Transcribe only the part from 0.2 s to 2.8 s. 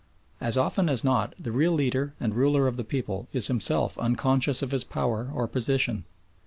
As often as not the real leader and ruler of